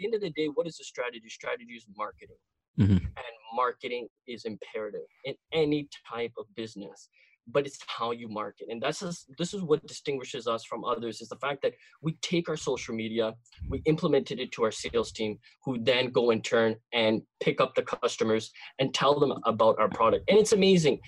[0.00, 1.28] the end of the day, what is the strategy?
[1.28, 2.36] Strategy is marketing.
[2.78, 2.92] Mm-hmm.
[2.92, 7.08] And marketing is imperative in any type of business
[7.52, 11.20] but it's how you market and that's just, this is what distinguishes us from others
[11.20, 13.34] is the fact that we take our social media
[13.68, 17.74] we implemented it to our sales team who then go in turn and pick up
[17.74, 20.98] the customers and tell them about our product and it's amazing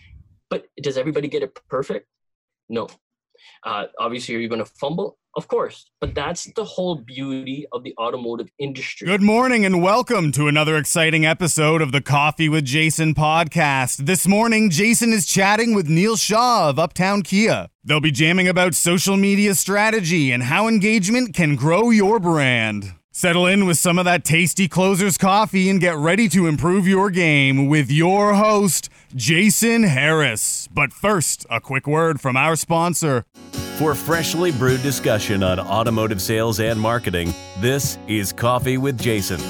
[0.51, 2.07] but does everybody get it perfect
[2.69, 2.89] no
[3.65, 5.19] uh, obviously, are you going to fumble?
[5.35, 9.07] Of course, but that's the whole beauty of the automotive industry.
[9.07, 14.05] Good morning and welcome to another exciting episode of the Coffee with Jason podcast.
[14.05, 17.71] This morning, Jason is chatting with Neil Shaw of Uptown Kia.
[17.83, 22.93] They'll be jamming about social media strategy and how engagement can grow your brand.
[23.11, 27.11] Settle in with some of that tasty closer's coffee and get ready to improve your
[27.11, 30.69] game with your host, Jason Harris.
[30.73, 33.25] But first, a quick word from our sponsor.
[33.77, 39.41] For freshly brewed discussion on automotive sales and marketing, this is Coffee with Jason.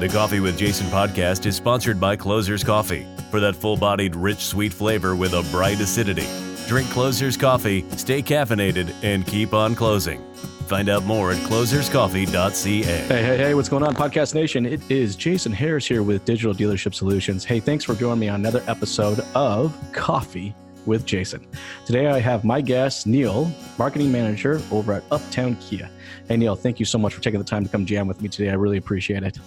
[0.00, 4.38] The Coffee with Jason podcast is sponsored by Closer's Coffee for that full bodied, rich,
[4.38, 6.26] sweet flavor with a bright acidity.
[6.66, 10.22] Drink Closer's Coffee, stay caffeinated, and keep on closing.
[10.68, 12.82] Find out more at closerscoffee.ca.
[12.82, 14.66] Hey, hey, hey, what's going on, Podcast Nation?
[14.66, 17.42] It is Jason Harris here with Digital Dealership Solutions.
[17.42, 21.46] Hey, thanks for joining me on another episode of Coffee with Jason.
[21.86, 25.90] Today I have my guest, Neil, Marketing Manager over at Uptown Kia.
[26.28, 28.28] Hey, Neil, thank you so much for taking the time to come jam with me
[28.28, 28.50] today.
[28.50, 29.38] I really appreciate it.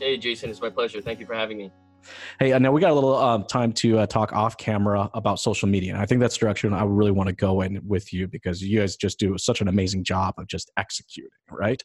[0.00, 1.02] Hey, Jason, it's my pleasure.
[1.02, 1.70] Thank you for having me.
[2.38, 5.68] Hey, now we got a little um, time to uh, talk off camera about social
[5.68, 5.92] media.
[5.92, 8.80] And I think that's direction I really want to go in with you because you
[8.80, 11.82] guys just do such an amazing job of just executing, right?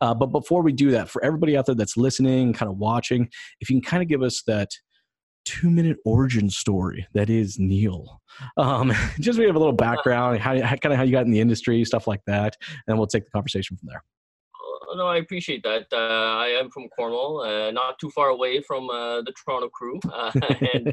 [0.00, 3.28] Uh, but before we do that, for everybody out there that's listening, kind of watching,
[3.60, 4.70] if you can kind of give us that
[5.44, 8.20] two minute origin story that is Neil.
[8.56, 11.32] Um, just we have a little background, how, how kind of how you got in
[11.32, 12.56] the industry, stuff like that,
[12.86, 14.02] and we'll take the conversation from there
[14.94, 15.86] no, I appreciate that.
[15.92, 19.98] Uh, I am from Cornwall, uh, not too far away from uh, the Toronto crew,
[20.12, 20.30] uh,
[20.74, 20.88] and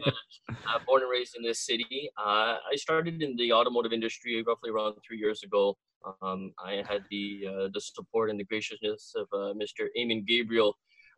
[0.50, 2.10] uh, born and raised in this city.
[2.18, 5.78] Uh, I started in the automotive industry roughly around three years ago.
[6.22, 9.88] Um, I had the the support and the graciousness of Mr.
[9.98, 10.76] Eamon Gabriel,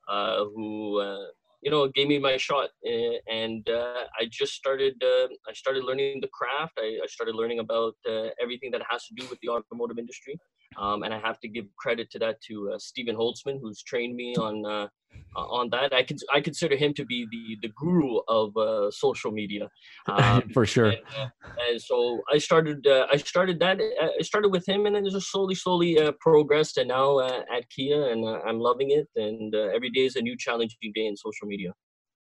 [0.07, 1.01] who
[1.61, 4.95] you know gave me my shot, and I just started.
[5.03, 6.73] I started learning the craft.
[6.77, 7.95] I, I started learning about
[8.41, 10.37] everything that has to do with the automotive industry.
[10.77, 14.15] Um, and I have to give credit to that to uh, Stephen Holtzman, who's trained
[14.15, 14.87] me on uh,
[15.35, 15.93] on that.
[15.93, 19.69] I can I consider him to be the the guru of uh, social media,
[20.07, 20.91] um, for sure.
[20.91, 21.29] And, uh,
[21.69, 25.05] and, so I started uh, I started that uh, I started with him, and then
[25.09, 29.07] just slowly slowly progressed, and now at Kia, and I'm loving it.
[29.15, 31.73] And every day is a new challenging day in social media.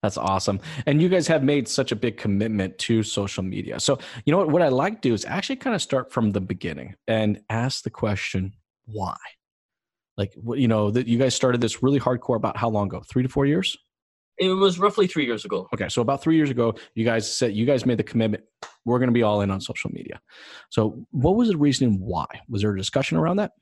[0.06, 0.60] That's awesome.
[0.86, 3.80] And you guys have made such a big commitment to social media.
[3.80, 4.52] So, you know what?
[4.52, 7.82] What I like to do is actually kind of start from the beginning and ask
[7.82, 8.54] the question,
[8.86, 9.16] why?
[10.16, 13.02] Like, you know, that you guys started this really hardcore about how long ago?
[13.10, 13.76] Three to four years?
[14.38, 15.68] It was roughly three years ago.
[15.74, 15.90] Okay.
[15.90, 18.44] So, about three years ago, you guys said, you guys made the commitment,
[18.86, 20.22] we're going to be all in on social media.
[20.70, 22.28] So, what was the reason why?
[22.48, 23.54] Was there a discussion around that?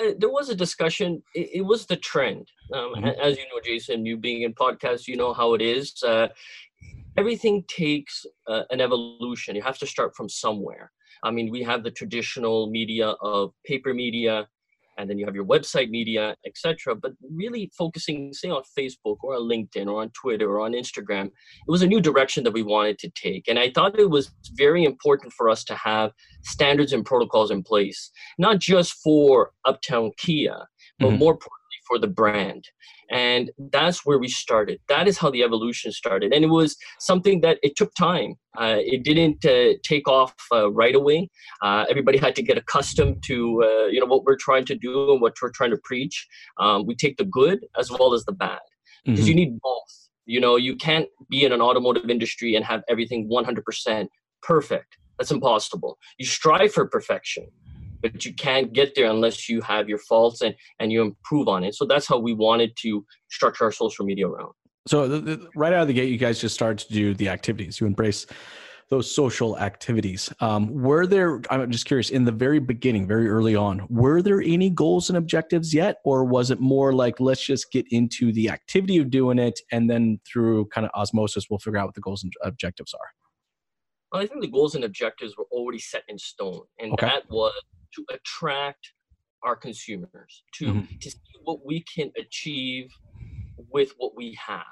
[0.00, 1.22] Uh, there was a discussion.
[1.34, 2.48] It, it was the trend.
[2.72, 3.20] Um, mm-hmm.
[3.20, 6.02] As you know, Jason, you being in podcasts, you know how it is.
[6.02, 6.28] Uh,
[7.16, 9.56] everything takes uh, an evolution.
[9.56, 10.92] You have to start from somewhere.
[11.22, 14.46] I mean, we have the traditional media of paper media,
[14.98, 16.94] and then you have your website media, etc.
[16.94, 21.26] But really focusing, say, on Facebook or on LinkedIn or on Twitter or on Instagram,
[21.26, 23.48] it was a new direction that we wanted to take.
[23.48, 27.62] And I thought it was very important for us to have standards and protocols in
[27.62, 30.66] place, not just for Uptown Kia,
[30.98, 31.18] but mm-hmm.
[31.18, 31.38] more
[31.88, 32.64] for the brand.
[33.10, 34.78] And that's where we started.
[34.88, 36.32] That is how the evolution started.
[36.32, 38.34] And it was something that it took time.
[38.56, 41.30] Uh, it didn't uh, take off uh, right away.
[41.62, 45.12] Uh, everybody had to get accustomed to uh, you know what we're trying to do
[45.12, 46.26] and what we're trying to preach.
[46.58, 48.60] Um, we take the good as well as the bad.
[49.04, 49.28] Because mm-hmm.
[49.28, 50.08] you need both.
[50.26, 54.08] You know you can't be in an automotive industry and have everything 100%
[54.42, 54.98] perfect.
[55.18, 55.98] That's impossible.
[56.18, 57.48] You strive for perfection
[58.02, 61.64] but you can't get there unless you have your faults and and you improve on
[61.64, 61.74] it.
[61.74, 64.52] So that's how we wanted to structure our social media around.
[64.86, 67.28] So the, the, right out of the gate you guys just started to do the
[67.28, 67.80] activities.
[67.80, 68.26] You embrace
[68.88, 70.32] those social activities.
[70.40, 74.40] Um, were there i'm just curious in the very beginning very early on were there
[74.40, 75.96] any goals and objectives yet?
[76.04, 79.90] Or was it more like let's just get into the activity of doing it and
[79.90, 83.10] then through kind of osmosis we'll figure out what the goals and objectives are?
[84.12, 87.06] Well, I think the goals and objectives were already set in stone, and okay.
[87.06, 87.52] that was
[87.94, 88.92] to attract
[89.42, 90.96] our consumers to mm-hmm.
[91.00, 92.90] to see what we can achieve
[93.72, 94.64] with what we have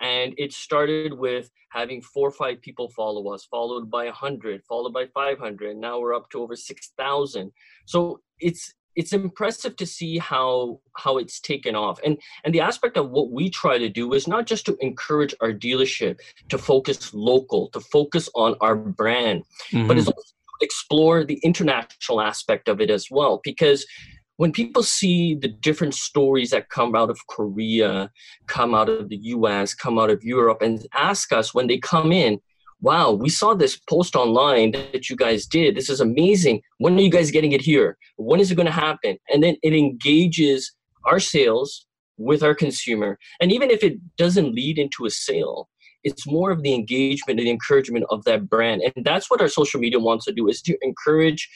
[0.00, 4.92] and it started with having four or five people follow us followed by 100 followed
[4.92, 7.50] by 500 now we're up to over 6000
[7.86, 12.96] so it's it's impressive to see how how it's taken off and and the aspect
[12.96, 16.18] of what we try to do is not just to encourage our dealership
[16.48, 19.88] to focus local to focus on our brand mm-hmm.
[19.88, 23.84] but it's also explore the international aspect of it as well because
[24.36, 28.10] when people see the different stories that come out of Korea,
[28.46, 32.12] come out of the US, come out of Europe, and ask us when they come
[32.12, 32.40] in,
[32.80, 35.76] wow, we saw this post online that you guys did.
[35.76, 36.62] This is amazing.
[36.78, 37.96] When are you guys getting it here?
[38.16, 39.16] When is it going to happen?
[39.32, 40.72] And then it engages
[41.04, 41.86] our sales
[42.18, 43.18] with our consumer.
[43.40, 45.68] And even if it doesn't lead into a sale,
[46.04, 48.82] it's more of the engagement and encouragement of that brand.
[48.96, 51.48] And that's what our social media wants to do is to encourage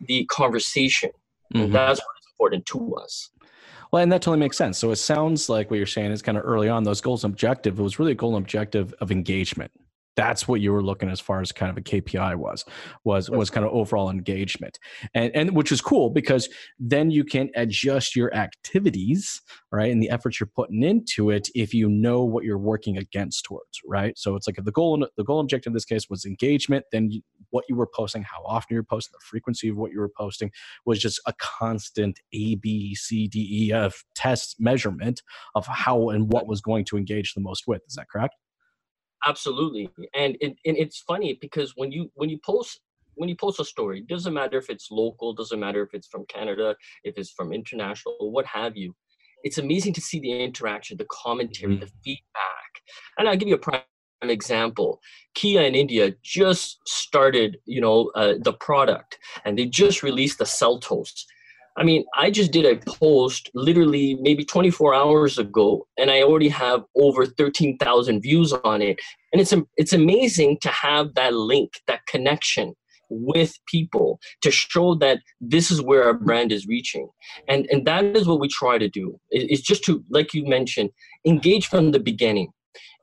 [0.00, 1.10] the conversation.
[1.54, 1.72] Mm-hmm.
[1.72, 3.30] That's what's important to us.
[3.90, 4.78] Well, and that totally makes sense.
[4.78, 7.32] So it sounds like what you're saying is kind of early on, those goals and
[7.32, 9.70] objective, it was really a goal and objective of engagement
[10.16, 12.64] that's what you were looking as far as kind of a KPI was
[13.04, 14.78] was was kind of overall engagement.
[15.14, 19.40] And and which is cool because then you can adjust your activities
[19.72, 23.44] right and the efforts you're putting into it if you know what you're working against
[23.44, 24.16] towards right?
[24.18, 27.10] So it's like if the goal the goal objective in this case was engagement then
[27.10, 30.10] you, what you were posting how often you're posting the frequency of what you were
[30.16, 30.50] posting
[30.84, 35.22] was just a constant a b c d e f test measurement
[35.54, 37.82] of how and what was going to engage the most with.
[37.86, 38.34] Is that correct
[39.26, 42.80] absolutely and it, and it's funny because when you when you post
[43.16, 46.24] when you post a story doesn't matter if it's local doesn't matter if it's from
[46.26, 46.74] canada
[47.04, 48.94] if it's from international what have you.
[49.44, 51.84] It's amazing to see the interaction the commentary mm-hmm.
[51.84, 52.72] the feedback.
[53.18, 53.82] And i'll give you a prime
[54.22, 55.00] example.
[55.34, 60.46] Kia in india just started you know uh, the product and they just released the
[60.46, 61.24] seltos
[61.76, 66.48] I mean, I just did a post literally maybe 24 hours ago, and I already
[66.48, 69.00] have over 13,000 views on it.
[69.32, 72.74] And it's it's amazing to have that link, that connection
[73.10, 77.08] with people to show that this is where our brand is reaching,
[77.48, 79.18] and and that is what we try to do.
[79.30, 80.90] It's just to, like you mentioned,
[81.26, 82.50] engage from the beginning.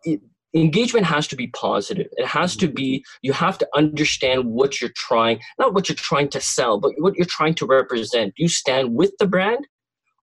[0.06, 0.22] It,
[0.54, 2.08] engagement has to be positive.
[2.18, 6.30] It has to be you have to understand what you're trying not what you're trying
[6.30, 8.36] to sell but what you're trying to represent.
[8.36, 9.68] Do you stand with the brand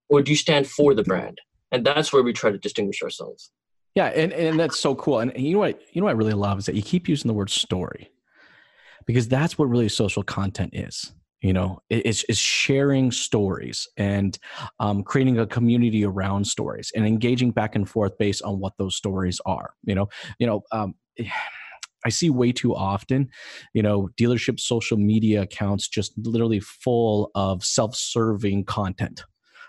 [0.09, 1.39] or do you stand for the brand?
[1.73, 3.51] And that's where we try to distinguish ourselves.
[3.95, 5.21] Yeah and, and that's so cool.
[5.21, 7.29] And you know what you know what i really love is that you keep using
[7.29, 8.11] the word story
[9.07, 14.39] because that's what really social content is you know it's, it's sharing stories and
[14.81, 18.97] um, creating a community around stories and engaging back and forth based on what those
[18.97, 20.09] stories are you know
[20.39, 20.95] you know um,
[22.05, 23.29] I see way too often,
[23.75, 29.25] you know, dealership social media accounts just literally full of self-serving content.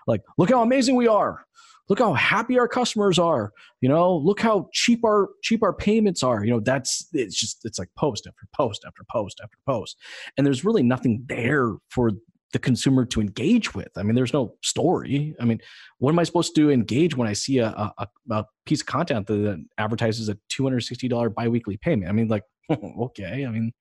[0.10, 1.46] Like, look how amazing we are.
[1.88, 3.52] Look how happy our customers are.
[3.82, 6.44] You know look how cheap our cheap our payments are.
[6.44, 9.98] You know that's it's just it's like post after post after post after post.
[10.38, 12.12] And there's really nothing there for
[12.54, 13.90] the consumer to engage with.
[13.96, 15.36] I mean there's no story.
[15.40, 15.60] I mean
[15.98, 19.28] what am i supposed to engage when i see a, a, a piece of content
[19.28, 22.10] that advertises a $260 biweekly payment?
[22.10, 23.72] I mean like okay i mean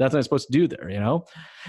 [0.00, 1.26] that's what I'm supposed to do there, you know?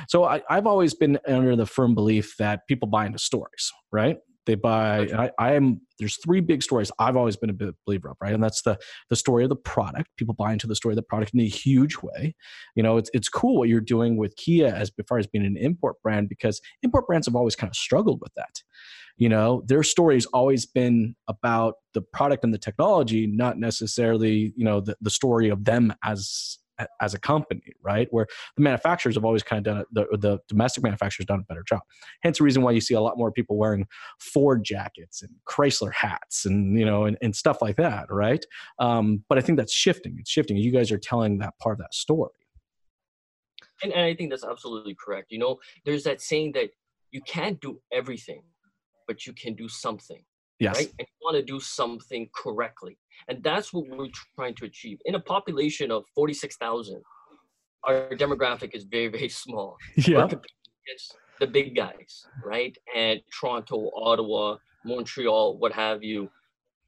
[0.07, 4.17] So I, have always been under the firm belief that people buy into stories, right?
[4.45, 5.07] They buy.
[5.15, 5.81] I, I am.
[5.99, 8.33] There's three big stories I've always been a believer of, right?
[8.33, 8.79] And that's the
[9.11, 10.09] the story of the product.
[10.17, 12.33] People buy into the story of the product in a huge way.
[12.75, 15.57] You know, it's it's cool what you're doing with Kia as far as being an
[15.57, 18.63] import brand because import brands have always kind of struggled with that.
[19.17, 24.65] You know, their story's always been about the product and the technology, not necessarily you
[24.65, 26.57] know the, the story of them as
[26.99, 28.07] as a company, right?
[28.11, 31.43] Where the manufacturers have always kind of done it, the, the domestic manufacturers done a
[31.43, 31.81] better job.
[32.21, 33.87] Hence the reason why you see a lot more people wearing
[34.19, 38.45] Ford jackets and Chrysler hats and, you know, and, and stuff like that, right?
[38.79, 40.17] Um, but I think that's shifting.
[40.19, 40.57] It's shifting.
[40.57, 42.31] You guys are telling that part of that story.
[43.83, 45.31] And, and I think that's absolutely correct.
[45.31, 46.69] You know, there's that saying that
[47.11, 48.43] you can't do everything,
[49.07, 50.23] but you can do something.
[50.61, 50.77] Yes.
[50.77, 50.93] Right?
[50.99, 52.97] And you want to do something correctly.
[53.27, 54.99] And that's what we're trying to achieve.
[55.05, 57.01] In a population of 46,000,
[57.83, 59.77] our demographic is very, very small.
[59.95, 60.27] Yeah.
[61.39, 62.77] The big guys, right?
[62.95, 66.29] And Toronto, Ottawa, Montreal, what have you.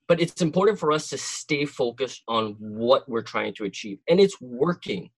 [0.08, 3.98] But it's important for us to stay focused on what we're trying to achieve.
[4.08, 5.10] And it's working.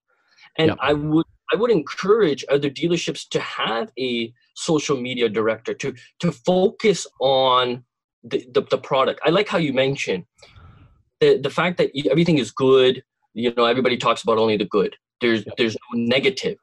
[0.58, 5.94] And I would I would encourage other dealerships to have a social media director to
[6.20, 7.84] to focus on
[8.26, 9.22] the, the, the product.
[9.24, 10.26] I like how you mentioned
[11.20, 13.04] the the fact that everything is good.
[13.34, 14.96] You know, everybody talks about only the good.
[15.22, 16.58] There's there's no negative.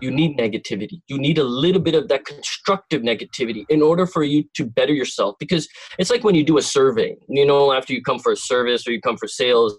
[0.00, 1.00] You need negativity.
[1.08, 4.92] You need a little bit of that constructive negativity in order for you to better
[4.92, 5.34] yourself.
[5.40, 7.16] Because it's like when you do a survey.
[7.28, 9.76] You know, after you come for a service or you come for sales,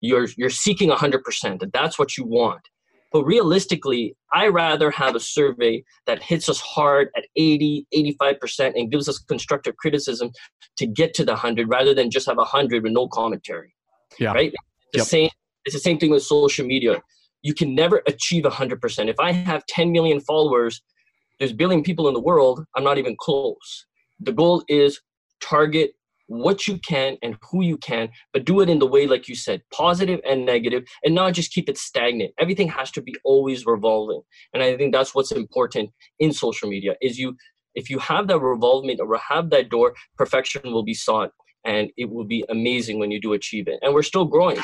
[0.00, 1.62] you're you're seeking hundred percent.
[1.72, 2.62] That's what you want.
[3.12, 8.90] But realistically, I rather have a survey that hits us hard at 80, 85% and
[8.90, 10.30] gives us constructive criticism
[10.76, 13.74] to get to the 100 rather than just have 100 with no commentary.
[14.18, 14.32] Yeah.
[14.32, 14.52] Right?
[14.92, 15.06] The Yep.
[15.06, 15.30] same
[15.64, 17.02] it's the same thing with social media.
[17.42, 19.10] You can never achieve 100%.
[19.10, 20.80] If I have 10 million followers,
[21.38, 23.86] there's a billion people in the world, I'm not even close.
[24.18, 24.98] The goal is
[25.42, 25.90] target
[26.28, 29.34] what you can and who you can, but do it in the way, like you
[29.34, 32.32] said, positive and negative, and not just keep it stagnant.
[32.38, 34.20] Everything has to be always revolving.
[34.54, 37.36] And I think that's what's important in social media is you
[37.74, 41.30] if you have that revolvement or have that door, perfection will be sought
[41.64, 43.78] and it will be amazing when you do achieve it.
[43.82, 44.58] And we're still growing.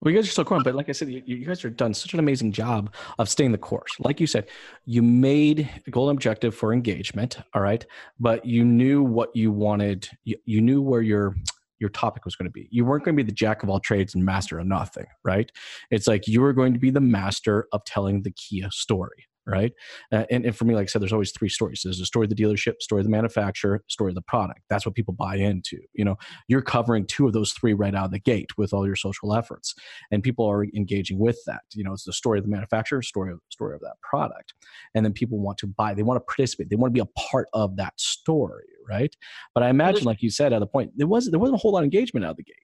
[0.00, 1.92] Well, you guys are still growing, but like I said, you, you guys are done
[1.92, 3.96] such an amazing job of staying the course.
[3.98, 4.48] Like you said,
[4.84, 7.84] you made a goal and objective for engagement, all right,
[8.20, 10.08] but you knew what you wanted.
[10.24, 11.34] You, you knew where your
[11.80, 12.68] your topic was going to be.
[12.72, 15.50] You weren't going to be the jack of all trades and master of nothing, right?
[15.92, 19.72] It's like you were going to be the master of telling the Kia story, right?
[20.12, 21.80] Uh, and, and for me, like I said, there's always three stories.
[21.82, 24.60] There's a story of the dealership, story of the manufacturer, story of the product.
[24.68, 25.78] That's what people buy into.
[25.94, 26.16] You know,
[26.48, 29.34] you're covering two of those three right out of the gate with all your social
[29.34, 29.74] efforts,
[30.10, 31.62] and people are engaging with that.
[31.74, 34.54] You know, it's the story of the manufacturer, story of the story of that product,
[34.94, 35.94] and then people want to buy.
[35.94, 36.70] They want to participate.
[36.70, 39.14] They want to be a part of that story, right?
[39.54, 41.72] But I imagine, like you said, at the point there wasn't there wasn't a whole
[41.72, 42.56] lot of engagement out of the gate.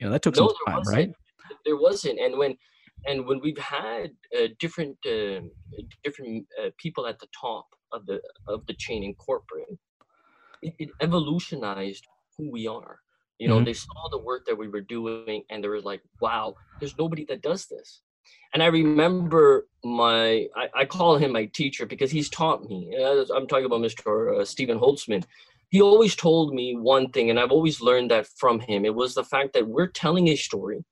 [0.00, 0.96] You know, that took No, some time, wasn't.
[0.96, 1.10] right?
[1.64, 2.56] There wasn't, and when
[3.06, 5.40] and when we've had uh, different uh,
[6.02, 9.68] different uh, people at the top of the of the chain in corporate,
[10.62, 12.06] it, it evolutionized
[12.36, 13.00] who we are.
[13.38, 13.64] You know, Mhm.
[13.66, 17.24] they saw the work that we were doing, and they were like, "Wow, there's nobody
[17.26, 18.02] that does this."
[18.54, 22.94] And I remember my I, I call him my teacher because he's taught me.
[23.36, 24.40] I'm talking about Mr.
[24.40, 25.24] Uh, Stephen Holtzman.
[25.70, 28.84] He always told me one thing, and I've always learned that from him.
[28.84, 30.84] It was the fact that we're telling a story,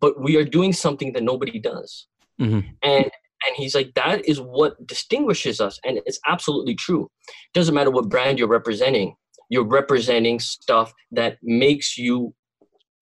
[0.00, 2.06] but we are doing something that nobody does.
[2.40, 2.64] Mhm.
[2.82, 3.10] And
[3.46, 7.10] and he's like, that is what distinguishes us, and it's absolutely true.
[7.52, 9.14] Doesn't matter what brand you're representing.
[9.50, 12.34] You're representing stuff that makes you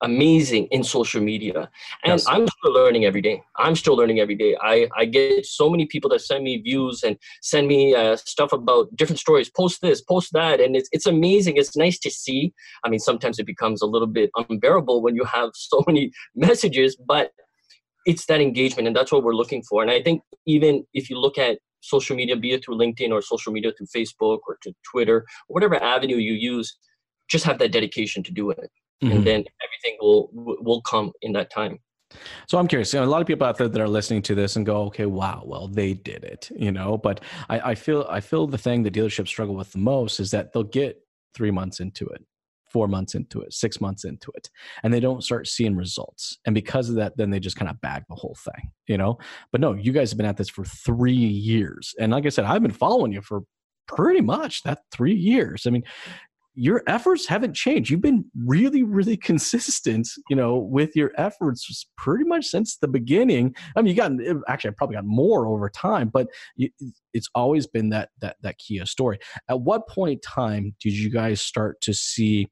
[0.04, 1.58] amazing in social media.
[2.04, 2.24] And Yes.
[2.28, 3.36] i'm still learning every day.
[3.64, 4.52] I'm still learning every day.
[4.72, 8.52] I i get so many people that send me views and send me uh, stuff
[8.60, 9.48] about different stories.
[9.60, 10.60] Post this post that.
[10.64, 11.54] And it's, it's amazing.
[11.56, 12.40] It's nice to see.
[12.84, 16.04] I mean sometimes it becomes a little bit unbearable when you have so many
[16.48, 17.26] messages but
[18.06, 19.78] it's that engagement and that's what we're looking for.
[19.82, 20.18] And i think
[20.56, 23.86] even if you look at social media be it through linkedin or social media through
[23.94, 25.18] facebook or to twitter
[25.48, 26.68] or whatever avenue you use
[27.28, 28.70] just have that dedication to do it
[29.04, 29.12] Mhm.
[29.12, 31.78] and then everything will will come in that time
[32.48, 32.92] So I'm curious.
[32.92, 34.82] You know, a lot of people out there that are listening to this and go,
[34.84, 36.96] "Okay, wow, well, they did it," you know.
[36.98, 40.30] But I, I feel, I feel the thing the dealerships struggle with the most is
[40.30, 41.00] that they'll get
[41.34, 42.24] three months into it,
[42.68, 44.50] four months into it, six months into it,
[44.82, 46.38] and they don't start seeing results.
[46.46, 49.18] And because of that, then they just kind of bag the whole thing, you know.
[49.52, 52.44] But no, you guys have been at this for three years, and like I said,
[52.44, 53.42] I've been following you for
[53.86, 55.66] pretty much that three years.
[55.66, 55.82] I mean,
[56.54, 57.90] your efforts haven't changed.
[57.90, 63.54] You've been really, really consistent, you know, with your efforts pretty much since the beginning.
[63.76, 64.12] I mean, you got
[64.48, 66.28] actually, I probably got more over time, but
[67.12, 69.18] it's always been that that that Kia story.
[69.48, 72.48] At what point in time did you guys start to see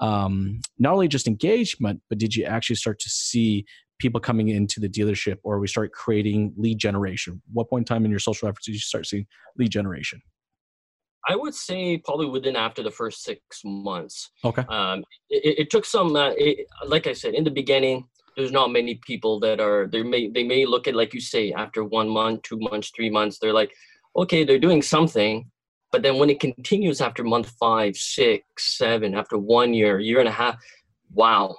[0.00, 3.64] um, not only just engagement, but did you actually start to see
[3.98, 7.40] people coming into the dealership, or we start creating lead generation?
[7.52, 10.20] What point in time in your social efforts did you start seeing lead generation?
[11.28, 14.30] I would say probably within after the first six months.
[14.44, 14.62] Okay.
[14.68, 18.06] Um, it, it took some, uh, it, like I said, in the beginning,
[18.36, 21.52] there's not many people that are, they may, they may look at, like you say,
[21.52, 23.72] after one month, two months, three months, they're like,
[24.14, 25.50] okay, they're doing something.
[25.90, 30.28] But then when it continues after month five, six, seven, after one year, year and
[30.28, 30.56] a half,
[31.12, 31.56] wow,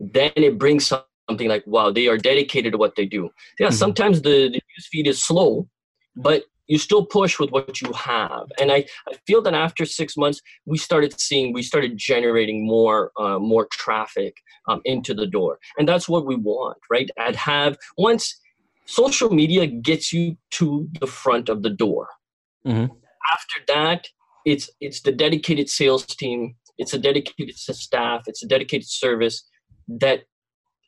[0.00, 0.92] then it brings
[1.28, 3.30] something like, wow, they are dedicated to what they do.
[3.58, 3.74] Yeah, Mhm.
[3.74, 5.68] sometimes the, the news feed is slow,
[6.16, 8.46] but you still push with what you have.
[8.60, 13.12] And i, I feel that after six months we started seeing we started generating more
[13.18, 14.34] uh, more traffic
[14.68, 15.58] um, into the door.
[15.78, 17.10] And that's what we want right?
[17.18, 18.40] I'd have once
[18.86, 22.08] social media gets you to the front of the door
[22.66, 22.90] Mhm.
[23.34, 24.06] after that
[24.44, 29.36] it's it's the dedicated sales team it's a dedicated staff it's a dedicated service
[29.88, 30.24] that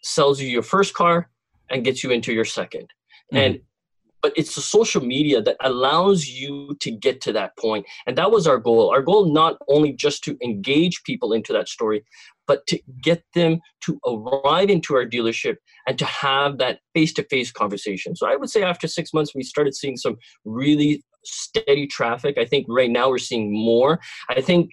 [0.02, 1.30] sells you your first car
[1.70, 2.86] and gets you into your 2nd
[3.32, 3.60] and
[4.26, 7.86] but it's the social media that allows you to get to that point.
[8.08, 8.90] And that was our goal.
[8.90, 12.04] Our goal not only just to engage people into that story
[12.48, 15.56] but to get them to arrive into our dealership
[15.86, 18.16] and to have that face-to-face conversation.
[18.16, 22.36] So i would say after six months we started seeing some really steady traffic.
[22.36, 24.00] I think right now we're seeing more.
[24.28, 24.70] I think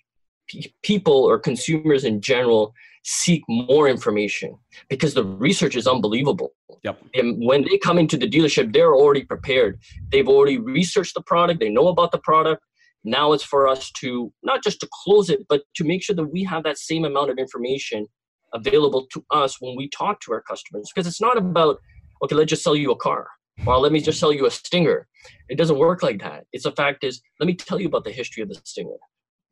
[0.81, 4.55] people or consumers in general seek more information
[4.89, 6.53] because the research is unbelievable.
[6.83, 7.01] Yep.
[7.13, 9.79] And when they come into the dealership, they're already prepared.
[10.09, 12.63] They've already researched the product, they know about the product.
[13.03, 16.31] Now it's for us to not just to close it, but to make sure that
[16.31, 18.07] we have that same amount of information
[18.53, 20.89] available to us when we talk to our customers.
[20.93, 21.79] Because it's not about,
[22.23, 23.27] okay, let's just sell you a car.
[23.67, 25.07] Or let me just sell you a stinger.
[25.49, 26.45] It doesn't work like that.
[26.53, 28.95] It's a fact is, let me tell you about the history of the stinger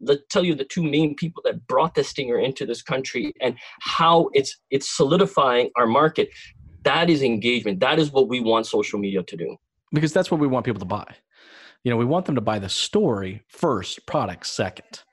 [0.02, 3.56] let tell you the two main people that brought the stinger into this country and
[3.82, 6.30] how it's it's solidifying our market
[6.84, 7.80] that is engagement.
[7.80, 9.56] That is what we want social media to do.
[9.94, 11.06] Because that's what we want people to buy.
[11.84, 15.04] You know we want them to buy the story first product second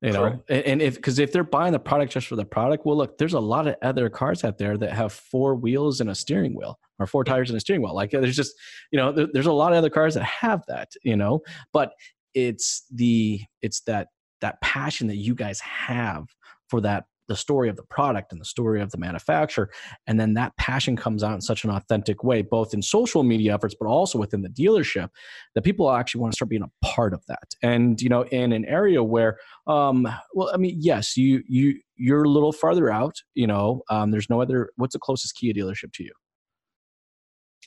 [0.00, 0.20] you know?
[0.20, 0.50] Correct.
[0.50, 3.32] and if because if they're buying the product just for the product well look there's
[3.32, 6.78] a lot of other cars out there that have four wheels and a steering wheel
[6.98, 7.94] or four tires and a steering wheel.
[7.94, 8.54] Like there's just
[8.90, 11.40] you know there, there's a lot of other cars that have that you know?
[11.72, 11.92] But
[12.34, 14.08] it's the it's that
[14.44, 16.26] that passion that you guys have
[16.68, 19.70] for that the story of the product and the story of the manufacturer
[20.06, 23.54] and then that passion comes out in such an authentic way both in social media
[23.54, 25.08] efforts but also within the dealership
[25.54, 27.54] that people actually want to start being a part of that.
[27.62, 32.24] And you know in an area where um well i mean yes you you you're
[32.24, 35.94] a little farther out you know um there's no other what's the closest kia dealership
[35.94, 36.12] to you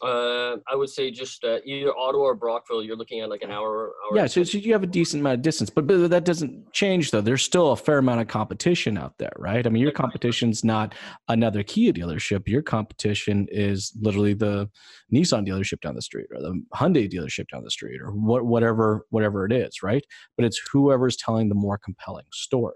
[0.04, 2.84] uh, I would say just uh, either Ottawa or Brockville.
[2.84, 3.94] You're looking at like an hour.
[4.06, 6.72] hour yeah, so, so, you have a decent amount of distance, but, but that doesn't
[6.72, 7.22] change though.
[7.22, 9.66] There's still a fair amount of competition out there, right?
[9.66, 10.94] I mean, your competition's not
[11.30, 12.48] another Kia dealership.
[12.48, 14.70] Your competition is literally the
[15.13, 19.06] Nissan dealership down the street or the Hyundai dealership down the street or what, whatever
[19.10, 20.06] whatever it is, right?
[20.36, 22.75] But it's whoever's telling the more compelling story.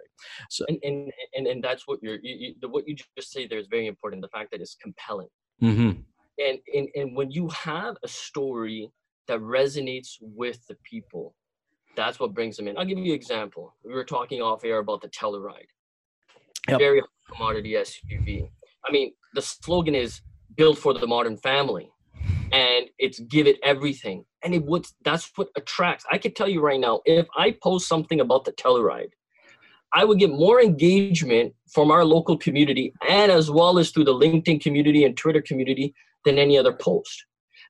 [0.50, 3.48] So and and and, and that's what you're you, you, the, what you just say
[3.48, 4.22] there is very important.
[4.22, 5.28] The fact that it's compelling.
[5.62, 6.02] Mm-hmm
[6.38, 8.90] and, and and when you have a story
[9.28, 11.36] that resonates with the people
[11.96, 12.78] that's what brings them in.
[12.78, 13.76] I'll give you an example.
[13.84, 15.68] We were talking off air about the telluride.
[16.70, 16.80] Yep.
[16.80, 17.02] very
[17.34, 18.50] commodity suv
[18.86, 20.22] i mean the slogan is
[20.56, 21.90] built for the modern family
[22.52, 24.26] and it's give it everything.
[24.44, 27.88] And it would that's what attracts i could tell you right now if i post
[27.88, 29.14] something about the telluride
[29.94, 34.14] I would get more engagement from our local community and as well as through the
[34.14, 35.94] LinkedIn community and Twitter community
[36.26, 37.26] than any other post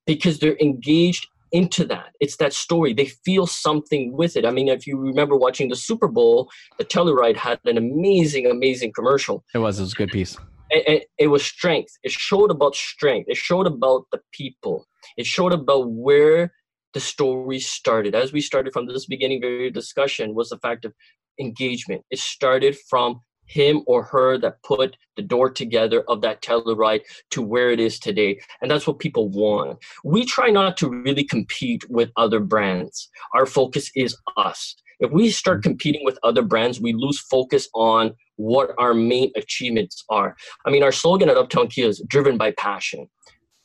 [0.05, 2.13] because they're engaged into that.
[2.19, 2.93] It's that story.
[2.93, 4.45] They feel something with it.
[4.45, 8.93] I mean, if you remember watching the Super Bowl, the Telluride had an amazing, amazing
[8.93, 9.43] commercial.
[9.53, 9.79] It was.
[9.79, 10.37] It was a good piece.
[10.69, 11.91] It, it, it was strength.
[12.03, 13.29] It showed about strength.
[13.29, 14.87] It showed about the people.
[15.17, 16.53] It showed about where
[16.93, 18.15] the story started.
[18.15, 20.93] As we started from this beginning very discussion was the fact of
[21.39, 22.03] engagement.
[22.11, 27.41] It started from him or her that put the door together of that Telluride to
[27.41, 28.39] where it is today.
[28.61, 29.77] And that's what people want.
[30.03, 33.09] We try not to really compete with other brands.
[33.33, 34.75] Our focus is us.
[35.01, 35.69] If we start mm-hmm.
[35.71, 40.35] competing with other brands, we lose focus on what our main achievements are.
[40.65, 43.09] I mean, our slogan at Uptown Kia is driven by passion.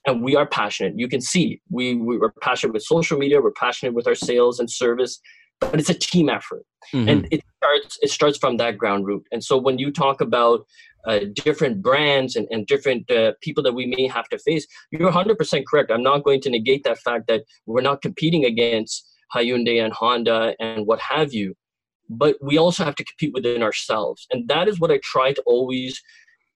[0.09, 0.94] And we are passionate.
[0.96, 4.61] You can see we, we we're passionate with social media, we're passionate with our sales
[4.61, 5.20] and service,
[5.61, 6.64] but it's a team effort.
[6.95, 7.09] Mm-hmm.
[7.09, 9.27] and it starts it starts from that ground root.
[9.33, 10.61] And so when you talk about
[11.07, 15.11] uh, different brands and, and different uh, people that we may have to face you're
[15.11, 15.90] 100% correct.
[15.90, 20.55] I'm not going to negate that fact that we're not competing against hyundai and honda
[20.61, 21.55] and what have you
[22.09, 24.29] but we also have to compete within ourselves.
[24.31, 26.01] And that is what i try to always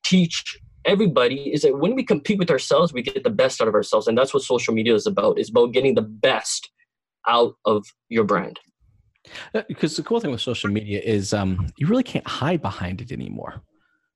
[0.04, 3.74] teach everybody is that when we compete with ourselves we get the best out of
[3.74, 4.06] ourselves.
[4.06, 5.40] And that's what social media is about.
[5.40, 6.70] Is about getting the best
[7.26, 8.60] out of your brand
[9.68, 13.00] because uh, the cool thing with social media is um, you really can't hide behind
[13.00, 13.62] it anymore.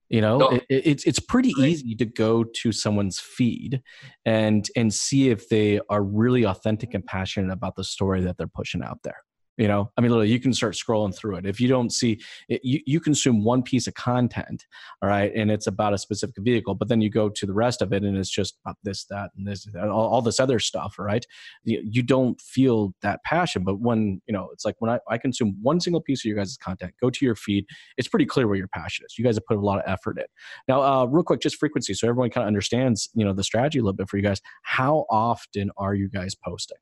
[0.08, 0.50] You know, no.
[0.50, 3.82] it, it's it's pretty easy to go to someone's feed
[4.24, 8.46] and and see if they are really authentic and passionate about the story that they're
[8.46, 9.16] pushing out there
[9.56, 11.46] you know i mean literally you can start scrolling through it.
[11.46, 14.64] If you don't see it, you, you consume one piece of content
[15.02, 17.82] all right and it's about a specific vehicle but then you go to the rest
[17.82, 20.96] of it and it's just about this that and this all, all this other stuff
[20.98, 21.26] right?
[21.64, 25.18] You, you, don't feel that passion but when you know it's like when I, I
[25.18, 27.64] consume one single piece of your guys' content go to your feed
[27.96, 29.18] it's pretty clear where your passion is.
[29.18, 30.24] You guys have put a lot of effort in.
[30.68, 33.78] Now uh, real quick just frequency so everyone kind of understands you know the strategy
[33.78, 34.40] a little bit for you guys.
[34.62, 36.78] How often are you guys posting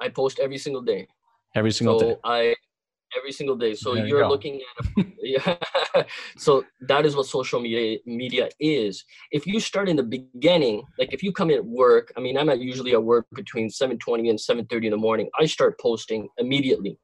[0.00, 1.08] I post every single day.
[1.54, 2.16] Every single so day.
[2.24, 2.54] I
[3.16, 3.74] every single day.
[3.74, 6.02] So there you're you looking at a, yeah.
[6.36, 9.04] so that is what social media media is.
[9.30, 12.36] If you start in the beginning, like if you come in at work, I mean
[12.36, 15.28] I'm at usually at work between 7:20 and 7:30 in the morning.
[15.38, 16.98] I start posting immediately.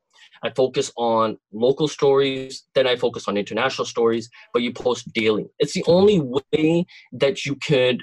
[0.44, 5.46] I focus on local stories, then I focus on international stories, but you post daily.
[5.58, 8.02] It's the only way that you could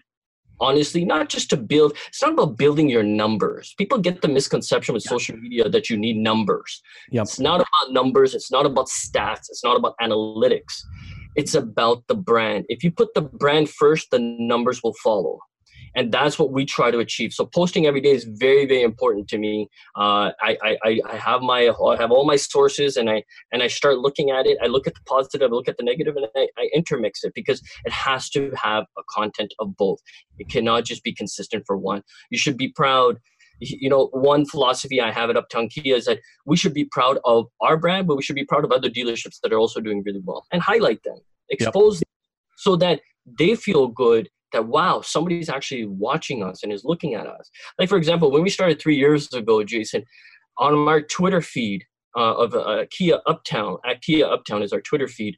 [0.59, 3.73] honestly not just to build it's not about building your numbers.
[3.77, 6.81] People get the misconception with social media that you need numbers.
[7.11, 7.23] Yep.
[7.23, 10.83] it's not about numbers it's not about stats it's not about analytics.
[11.35, 12.65] It's about the brand.
[12.69, 15.39] If you put the brand first the numbers will follow
[15.95, 17.33] and that's what we try to achieve.
[17.33, 19.69] So posting every day is very, very important to me.
[19.95, 23.67] Uh, I, I, I have my, I have all my sources, and I and I
[23.67, 24.57] start looking at it.
[24.61, 27.33] I look at the positive, I look at the negative, and I, I intermix it
[27.33, 29.99] because it has to have a content of both.
[30.37, 32.03] It cannot just be consistent for one.
[32.29, 33.19] You should be proud
[33.61, 37.19] you know, one philosophy I have at Uptown Kia is that we should be proud
[37.25, 40.01] of our brand, but we should be proud of other dealerships that are also doing
[40.05, 41.17] really well and highlight them,
[41.49, 41.99] expose yep.
[41.99, 42.07] them
[42.57, 43.01] so that
[43.37, 47.49] they feel good that wow somebody's actually watching us and is looking at us.
[47.77, 50.03] Like for example when we started three years ago jason
[50.57, 51.83] on our twitter feed
[52.17, 55.37] uh, of uh, kia uptown at kia uptown is our twitter feed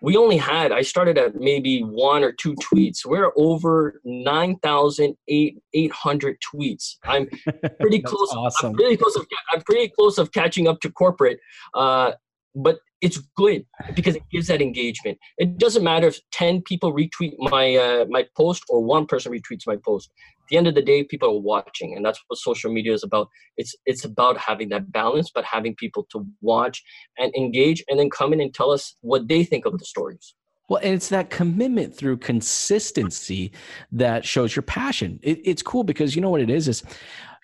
[0.00, 3.04] we only had i started at maybe one or two tweets.
[3.04, 6.96] We're over 9800 tweets.
[7.04, 7.28] I'm
[7.80, 8.70] pretty close awesome.
[8.70, 11.40] i'm pretty close of, i'm pretty close of catching up to corporate
[11.74, 12.12] uh,
[12.54, 15.18] but it's good because it gives that engagement.
[15.36, 19.66] It doesn't matter if 10 people retweet my uh, my post or one person retweets
[19.66, 20.10] my post.
[20.40, 23.04] At the end of the day, people are watching, and that's what social media is
[23.04, 23.28] about.
[23.56, 26.82] It's it's about having that balance, but having people to watch
[27.18, 30.34] and engage, and then come in and tell us what they think of the stories.
[30.68, 33.52] Well, and it's that commitment through consistency
[33.90, 35.18] that shows your passion.
[35.22, 36.82] It, it's cool because you know what it is is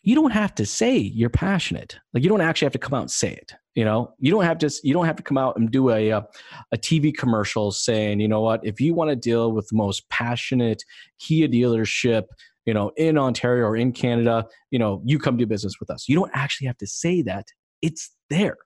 [0.04, 1.98] you don't have to say you're passionate.
[2.12, 3.54] Like you don't actually have to come out and say it.
[3.74, 4.70] You know, you don't have to.
[4.84, 6.24] You don't have to come out and do a uh, a,
[6.72, 10.08] a TV commercial saying, you know what, if you want to deal with the most
[10.10, 10.84] passionate
[11.18, 12.24] Kia dealership,
[12.66, 16.08] you know, in Ontario or in Canada, you know, you come do business with us.
[16.08, 17.46] You don't actually have to say that.
[17.82, 18.58] It's there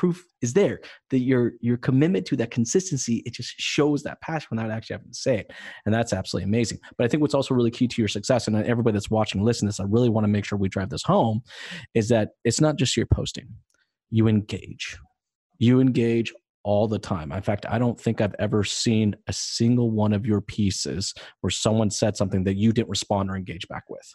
[0.00, 4.48] proof is there that your your commitment to that consistency it just shows that passion
[4.50, 5.52] without actually having to say it
[5.84, 8.56] and that's absolutely amazing but i think what's also really key to your success and
[8.56, 11.02] uh, everybody that's watching to this i really want to make sure we drive this
[11.02, 11.42] home
[11.92, 13.46] is that it's not just your posting
[14.08, 14.96] you engage
[15.58, 16.32] you engage
[16.62, 17.32] all the time.
[17.32, 21.50] In fact, I don't think I've ever seen a single one of your pieces where
[21.50, 24.14] someone said something that you didn't respond or engage back with.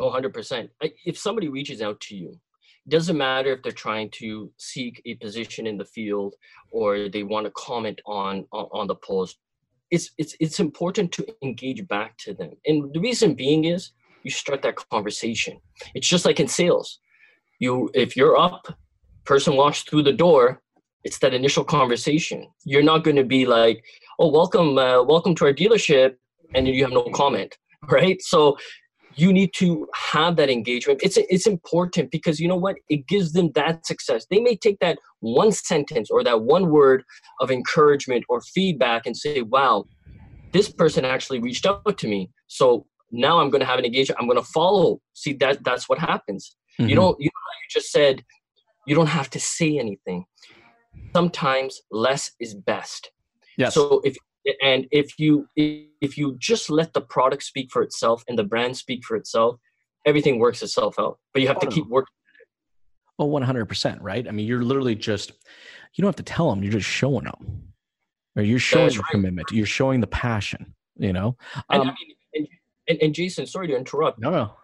[0.00, 0.70] Oh, 100%.
[1.04, 2.40] If somebody reaches out to you
[2.88, 6.34] doesn't matter if they're trying to seek a position in the field
[6.70, 9.38] or they want to comment on, on, on the post
[9.90, 12.50] it's it's it's important to engage back to them.
[12.66, 15.60] And the reason being is you start that conversation.
[15.94, 17.00] It's just like in sales.
[17.58, 18.66] You if you're up
[19.24, 20.62] person walks through the door
[21.04, 22.48] it's that initial conversation.
[22.64, 23.84] You're not going to be like
[24.18, 26.16] oh welcome uh, welcome to our dealership
[26.54, 27.56] and you have no comment
[27.90, 28.20] right?
[28.20, 28.56] So
[29.14, 31.00] you need to have that engagement.
[31.02, 32.76] It's it's important because you know what?
[32.88, 34.26] It gives them that success.
[34.30, 37.04] They may take that one sentence or that one word
[37.40, 39.84] of encouragement or feedback and say wow
[40.52, 42.30] this person actually reached out to me.
[42.46, 44.20] So now i'm going to have an engagement.
[44.20, 45.00] I'm going to follow.
[45.14, 46.56] See that that's what happens.
[46.78, 46.88] Mm-hmm.
[46.90, 48.24] you don't you, know, you just said
[48.86, 50.24] you don't have to say anything.
[51.14, 53.10] Sometimes less is best.
[53.56, 53.74] Yes.
[53.74, 54.16] so if
[54.62, 58.76] and if you if you just let the product speak for itself and the brand
[58.76, 59.56] speak for itself
[60.06, 62.12] everything works itself out but you have oh, to keep working.
[63.18, 64.26] Well 100% right?
[64.26, 65.32] I mean you're literally just
[65.94, 67.72] you don't have to tell them you're just showing them
[68.36, 69.10] or you're showing the right.
[69.10, 71.36] commitment you're showing the passion you know?
[71.70, 72.48] Um, and, I mean, and,
[72.88, 74.18] and, and jason sorry to interrupt.
[74.18, 74.54] No no.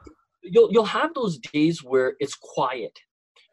[0.43, 2.99] You'll you'll have those days where it's quiet.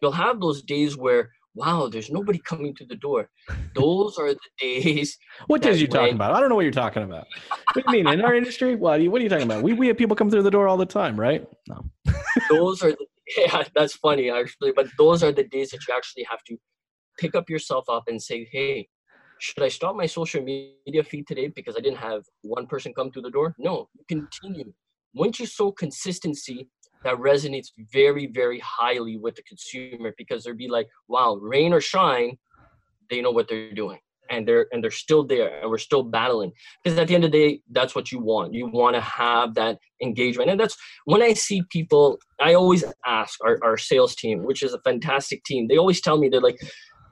[0.01, 3.29] You'll have those days where wow, there's nobody coming to the door.
[3.75, 5.17] Those are the days.
[5.47, 5.99] what days are you when...
[5.99, 6.33] talking about?
[6.33, 7.27] I don't know what you're talking about.
[7.49, 8.75] What do you mean in our industry?
[8.81, 9.63] What are you, what are you talking about?
[9.63, 11.47] We we have people come through the door all the time, right?
[11.67, 11.85] No.
[12.49, 13.05] those are the,
[13.37, 16.57] yeah, that's funny actually, but those are the days that you actually have to
[17.19, 18.87] pick up yourself up and say, hey.
[19.39, 23.09] Should I stop my social media feed today because I didn't have one person come
[23.09, 23.55] through the door?
[23.57, 24.71] No, continue.
[25.15, 26.69] Once you show consistency
[27.03, 31.81] that resonates very very highly with the consumer because they'd be like wow rain or
[31.81, 32.37] shine
[33.09, 33.99] they know what they're doing
[34.31, 36.51] and they're and they're still there and we're still battling.
[36.83, 38.53] Because at the end of the day that's what you want.
[38.53, 40.49] You want to have that engagement.
[40.49, 44.73] And that's when i see people i always ask our, our sales team which is
[44.73, 46.59] a fantastic team they always tell me they're like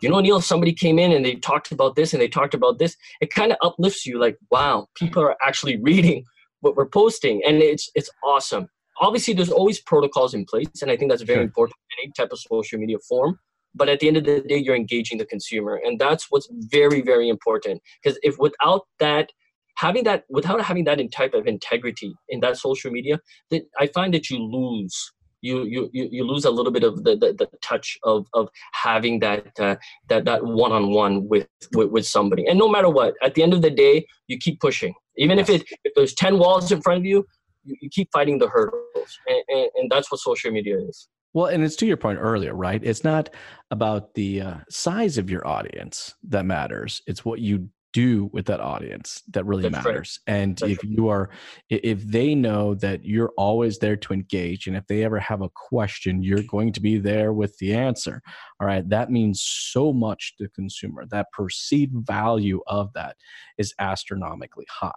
[0.01, 2.79] you know neil somebody came in and they talked about this and they talked about
[2.79, 2.95] this.
[3.21, 6.23] It kind of uplifts you like wow people are actually reading
[6.61, 7.41] what we're posting.
[7.45, 8.67] And it's it's awesome
[8.99, 11.43] obviously there's always protocols in place and i think that's very sure.
[11.43, 13.39] important in any type of social media form
[13.75, 17.01] but at the end of the day you're engaging the consumer and that's what's very
[17.01, 19.29] very important because if without that
[19.77, 23.19] having that without having that in type of integrity in that social media
[23.51, 27.15] that i find that you lose you you you lose a little bit of the,
[27.15, 29.75] the, the touch of of having that uh,
[30.09, 33.61] that that one-on-one with, with with somebody and no matter what at the end of
[33.61, 35.49] the day you keep pushing Even yes.
[35.49, 37.25] if it if there's ten walls in front of you,
[37.63, 41.07] you, you keep fighting the hurdles, and, and, and that's what social media is.
[41.33, 42.83] Well, and it's to your point earlier, right?
[42.83, 43.29] It's not
[43.69, 47.01] about the uh, size of your audience that matters.
[47.05, 50.19] It's what you do with that audience that really That's matters.
[50.27, 50.35] Right.
[50.35, 50.91] And That's if right.
[50.91, 51.29] you are,
[51.69, 55.49] if they know that you're always there to engage, and if they ever have a
[55.49, 58.21] question, you're going to be there with the answer.
[58.59, 58.87] All right.
[58.89, 61.05] That means so much to consumer.
[61.09, 63.17] That perceived value of that
[63.57, 64.91] is astronomically high.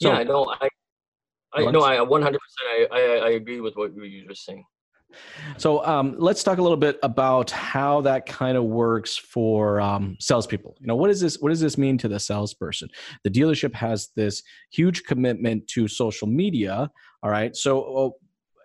[0.00, 0.68] So, yeah, no, I,
[1.54, 4.64] I no, I 100% I, I, I agree with what you were just saying.
[5.56, 10.16] So um, let's talk a little bit about how that kind of works for um,
[10.20, 10.76] salespeople.
[10.80, 12.88] You know, what is this what does this mean to the salesperson?
[13.24, 16.90] The dealership has this huge commitment to social media.
[17.22, 18.16] All right, so oh,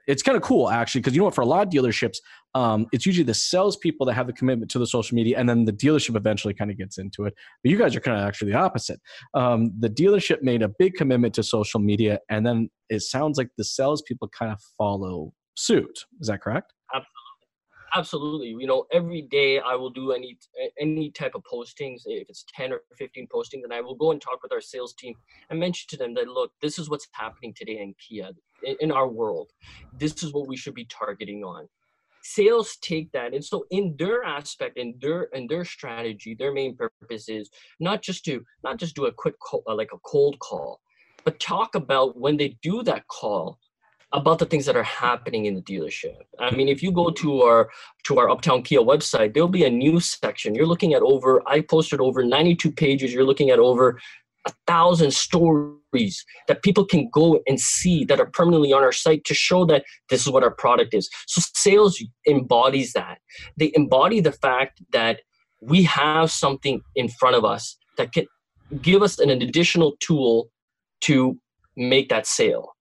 [0.06, 1.36] it's kind of cool actually because you know what?
[1.36, 2.18] For a lot of dealerships,
[2.56, 5.66] um, it's usually the salespeople that have the commitment to the social media, and then
[5.66, 7.34] the dealership eventually kind of gets into it.
[7.64, 9.00] But you guys are kind of actually the opposite.
[9.34, 13.50] Um, the dealership made a big commitment to social media, and then it sounds like
[13.58, 16.06] the salespeople kind of follow suit.
[16.20, 16.74] Is that correct?
[16.94, 17.10] Absolutely.
[17.96, 18.48] Absolutely.
[18.60, 20.38] You know, every day I will do any
[20.80, 22.02] any type of postings.
[22.06, 24.96] If it's 10 or 15 postings, and I will go and talk with our sales
[24.96, 25.14] team
[25.52, 28.32] and mention to them that look, this is what's happening today in Kia,
[28.64, 29.52] in, in our world.
[29.96, 31.68] This is what we should be targeting on
[32.24, 36.76] sales take that and so in their aspect in their in their strategy their main
[36.76, 40.40] purpose is not just to not just do a quick call, uh, like a cold
[40.40, 40.80] call
[41.26, 43.60] but talk about when they do that call
[44.14, 46.14] about the things that are happening in the dealership.
[46.40, 47.70] I mean, if you go to our
[48.04, 50.54] to our Uptown Kia website, there'll be a news section.
[50.54, 53.12] You're looking at over I posted over 92 pages.
[53.12, 54.00] You're looking at over
[54.48, 59.24] a thousand stories that people can go and see that are permanently on our site
[59.26, 61.10] to show that this is what our product is.
[61.28, 63.20] So sales embodies that.
[63.58, 65.22] They embody the fact that
[65.62, 68.26] we have something in front of us that can
[68.82, 70.50] give us an additional tool
[71.02, 71.38] to
[71.78, 72.73] make that sale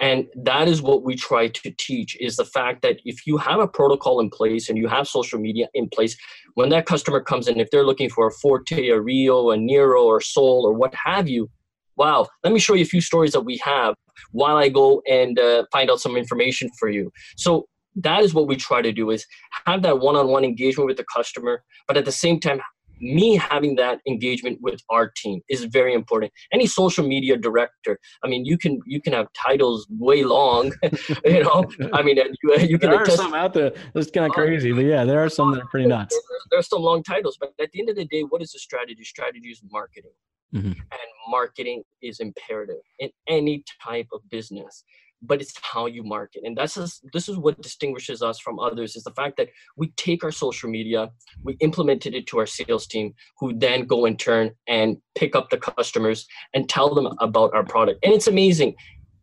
[0.00, 3.60] and that is what we try to teach is the fact that if you have
[3.60, 6.16] a protocol in place and you have social media in place
[6.54, 10.02] when that customer comes in if they're looking for a forte a rio a Niro
[10.02, 11.48] or soul or what have you
[11.96, 13.94] wow let me show you a few stories that we have
[14.32, 17.10] while i go and uh, find out some information for you.
[17.36, 19.26] So that is what we try to do is
[19.66, 22.60] have that one-on-one engagement with the customer but at the same time
[23.00, 26.32] me having that engagement with our team is very important.
[26.52, 30.72] Any social media director i mean you can you can have titles way long
[31.24, 31.64] you know?
[31.92, 34.84] I mean you, you can there are some out there that's kind of crazy but
[34.84, 36.18] yeah there are some that are pretty nuts.
[36.50, 38.58] there are some long titles but at the end of the day what is the
[38.58, 39.04] strategy?
[39.04, 40.12] Strategy is marketing.
[40.52, 40.66] Mm-hmm.
[40.66, 44.82] and marketing is imperative in any type of business
[45.22, 48.96] but it's how you market and that's just, this is what distinguishes us from others
[48.96, 51.10] is the fact that we take our social media
[51.44, 55.50] we implemented it to our sales team who then go in turn and pick up
[55.50, 58.04] the customers and tell them about our product.
[58.04, 58.74] And it's amazing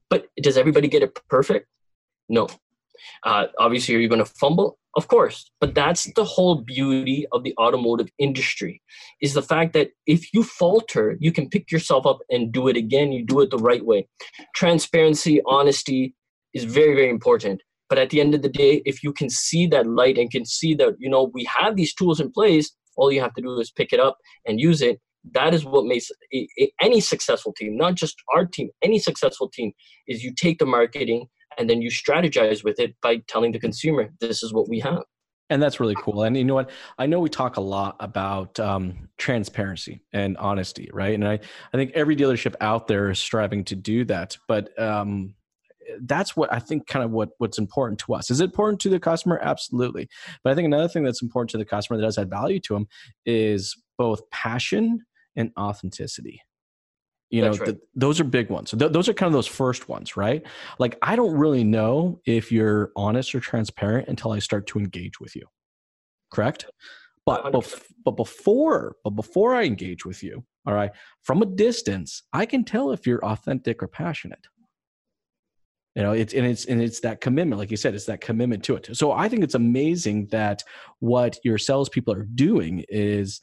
[0.10, 1.68] but does everybody get it perfect?
[2.30, 2.48] No
[3.24, 7.44] uh, obviously are you going to fumble of course, but that's the whole beauty of
[7.44, 8.82] the automotive industry
[9.22, 12.76] is the fact that if you falter, you can pick yourself up and do it
[12.76, 13.12] again.
[13.12, 14.08] You do it the right way.
[14.56, 16.16] Transparency, honesty
[16.56, 17.62] is very, very important.
[17.90, 20.46] But at the end of the day, if you can see that light and can
[20.46, 23.60] see that, you know, we have these tools in place, all you have to do
[23.60, 25.00] is pick it up and use it.
[25.34, 26.10] That is what makes
[26.82, 29.74] any successful team, not just our team, any successful team,
[30.08, 31.28] is you take the marketing
[31.58, 35.04] and then you strategize with it by telling the consumer this is what we have.
[35.50, 36.24] And that's really cool.
[36.24, 36.70] And you know what?
[36.98, 41.14] I know we talk a lot about um, transparency and honesty right?
[41.14, 41.40] And I,
[41.74, 44.38] I think every dealership out there is striving to do that.
[44.48, 45.36] But um,
[46.02, 48.30] that's what i think kind of what what's important to us.
[48.30, 49.40] Is it important to the customer?
[49.42, 50.10] Absolutely.
[50.44, 52.74] But i think another thing that's important to the customer that does add value to
[52.74, 52.88] them
[53.26, 55.02] is both passion
[55.36, 56.42] and authenticity
[57.30, 57.66] you know right.
[57.66, 58.72] the, those are big ones.
[58.72, 60.46] Th- those are kind of those first ones right?
[60.80, 65.20] Like i don't really know if you're honest or transparent until i start to engage
[65.20, 65.44] with you
[66.32, 66.66] correct?
[67.26, 70.92] But bef- but before but before i engage with you all right
[71.24, 74.48] from a distance i can tell if you're authentic or passionate.
[75.96, 78.64] You know it's and it's and it's that commitment like you said it's that commitment
[78.66, 78.96] to it.
[78.96, 80.64] So i think it's amazing that
[81.00, 83.42] what your salespeople are doing is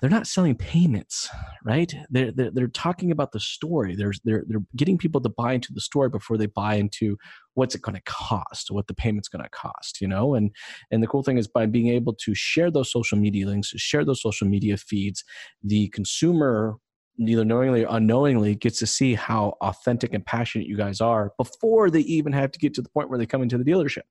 [0.00, 1.28] they're not selling payments,
[1.64, 1.92] right?
[2.10, 3.96] They're, they're, they're talking about the story.
[3.96, 7.16] They're, they're, they're getting people to buy into the story before they buy into
[7.54, 10.34] what's it going to cost, what the payment's going to cost, you know?
[10.34, 10.50] And,
[10.90, 14.04] and the cool thing is by being able to share those social media links, share
[14.04, 15.24] those social media feeds,
[15.62, 16.76] the consumer
[17.20, 21.90] either knowingly or unknowingly gets to see how authentic and passionate you guys are before
[21.90, 24.02] they even have to get to the point where they come into the dealership.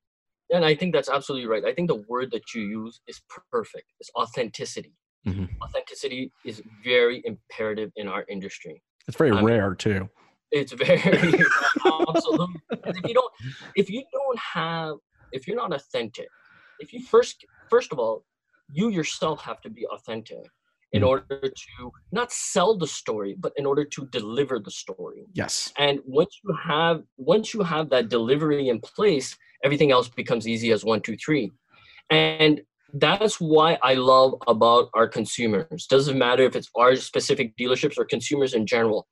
[0.52, 1.64] And I think that's absolutely right.
[1.66, 3.92] I think the word that you use is perfect.
[4.00, 4.94] It's authenticity
[5.28, 5.46] mm-hmm.
[5.62, 8.82] authenticity is very imperative in our industry.
[9.08, 10.10] It's very I rare mean, too.
[10.52, 10.98] It's very
[11.86, 12.62] absolutely.
[12.72, 13.34] if you don't,
[13.76, 14.96] if you don't have,
[15.32, 16.28] if you're not authentic,
[16.80, 18.24] if you first, first of all,
[18.72, 20.46] you yourself have to be authentic
[20.94, 21.08] in mm.
[21.08, 26.00] order to not sell the story but in order to deliver the story yes and
[26.06, 30.86] once you have once you have that delivery in place everything else becomes easy as
[30.86, 31.52] one two three
[32.10, 32.62] and
[32.94, 38.06] that's why i love about our consumers doesn't matter if it's our specific dealerships or
[38.06, 39.08] consumers in general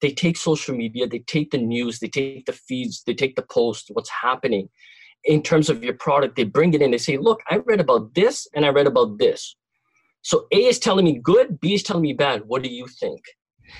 [0.00, 3.42] they take social media they take the news they take the feeds they take the
[3.50, 4.68] posts what's happening
[5.24, 8.14] in terms of your product they bring it in they say look i read about
[8.14, 9.56] this and i read about this
[10.22, 12.42] so A is telling me good, B is telling me bad.
[12.46, 13.20] What do you think?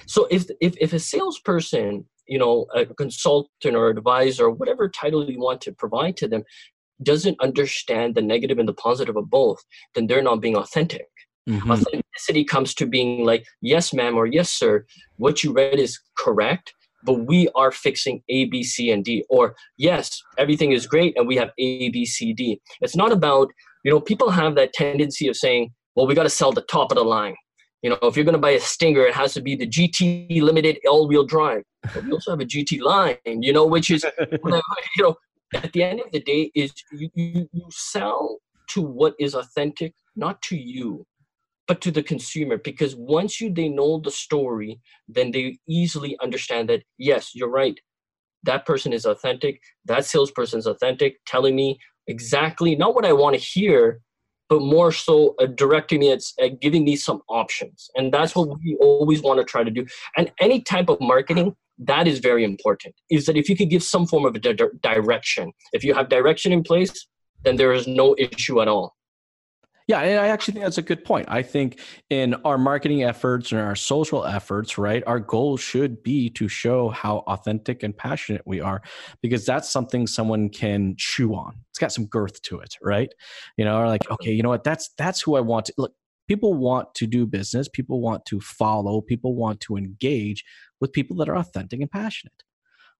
[0.07, 5.41] So if if if a salesperson, you know, a consultant or advisor whatever title you
[5.41, 6.45] want to provide to them,
[7.03, 9.59] doesn't understand the negative and the positive of both,
[9.95, 11.07] then they're not being authentic.
[11.49, 11.71] Mm-hmm.
[11.71, 14.85] Authenticity comes to being like, yes, ma'am, or yes, sir,
[15.17, 19.25] what you read is correct, but we are fixing A, B, C, and D.
[19.31, 22.61] Or yes, everything is great and we have A, B, C, D.
[22.81, 23.49] It's not about,
[23.85, 26.93] you know, people have that tendency of saying, well, we got to sell the top
[26.93, 27.35] of the line.
[27.83, 30.43] You know, if you're going to buy a Stinger, it has to be the GT
[30.43, 31.63] limited all-wheel drive.
[31.95, 35.15] But we also have a GT line, you know, which is, you know,
[35.55, 38.39] at the end of the day, is you, you, you sell
[38.71, 41.07] to what is authentic, not to you,
[41.67, 42.59] but to the consumer.
[42.59, 47.79] Because once you they know the story, then they easily understand that yes, you're right.
[48.45, 49.61] That person is authentic.
[49.87, 54.01] That salesperson is authentic, telling me exactly not what I want to hear,
[54.49, 58.49] but more so uh, directing me at uh, giving me some options and that's what
[58.49, 59.85] we always want to try to do
[60.17, 63.83] and any type of marketing that is very important is that if you could give
[63.83, 67.07] some form of a di- direction if you have direction in place
[67.45, 68.95] then there is no issue at all
[69.89, 71.29] yeah, and I actually think that's a good point.
[71.31, 76.29] I think in our marketing efforts and our social efforts, right, our goal should be
[76.31, 78.83] to show how authentic and passionate we are
[79.23, 81.55] because that's something someone can chew on.
[81.71, 83.11] It's got some girth to it, right?
[83.57, 85.95] You know, like, okay, you know what, that's that's who I want to look.
[86.29, 90.45] People want to do business, people want to follow, people want to engage
[90.81, 92.43] with people that are authentic and passionate.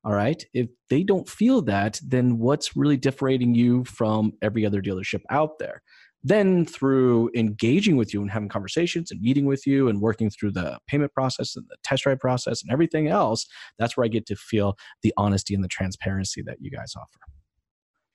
[0.05, 0.43] All right.
[0.55, 5.59] If they don't feel that, then what's really differentiating you from every other dealership out
[5.59, 5.83] there?
[6.25, 10.51] then through engaging with you and having conversations and meeting with you and working through
[10.51, 13.47] the payment process and the test drive process and everything else
[13.79, 17.21] that's where i get to feel the honesty and the transparency that you guys offer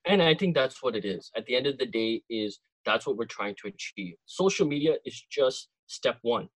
[0.06, 3.08] and i think that's what it is at the end of the day is that's
[3.08, 6.49] what we're trying to achieve social media is just step one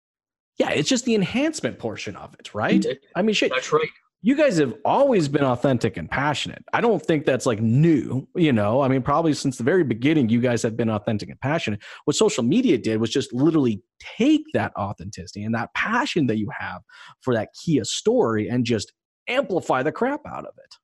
[0.59, 3.89] yeah it's just the enhancement portion of it right i mean shit that's right
[4.27, 6.65] you guys have always been authentic and passionate.
[6.73, 8.81] I don't think that's like new, you know.
[8.81, 11.81] I mean, probably since the very beginning, you guys have been authentic and passionate.
[12.07, 16.49] What social media did was just literally take that authenticity and that passion that you
[16.59, 16.83] have
[17.21, 18.93] for that Kia story and just
[19.29, 20.75] amplify the crap out of it.